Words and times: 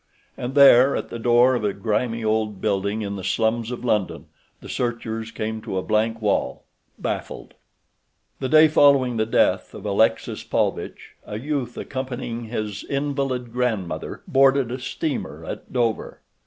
And 0.35 0.55
there, 0.55 0.95
at 0.95 1.09
the 1.09 1.19
door 1.19 1.53
of 1.53 1.63
a 1.63 1.73
grimy, 1.73 2.23
old 2.25 2.59
building 2.59 3.03
in 3.03 3.17
the 3.17 3.23
slums 3.23 3.69
of 3.69 3.85
London, 3.85 4.25
the 4.59 4.67
searchers 4.67 5.29
came 5.29 5.61
to 5.61 5.77
a 5.77 5.83
blank 5.83 6.23
wall—baffled. 6.23 7.53
The 8.39 8.49
day 8.49 8.67
following 8.67 9.17
the 9.17 9.27
death 9.27 9.75
of 9.75 9.85
Alexis 9.85 10.43
Paulvitch 10.43 11.11
a 11.23 11.37
youth 11.37 11.77
accompanying 11.77 12.45
his 12.45 12.83
invalid 12.85 13.53
grandmother, 13.53 14.23
boarded 14.27 14.71
a 14.71 14.79
steamer 14.79 15.45
at 15.45 15.71
Dover. 15.71 16.21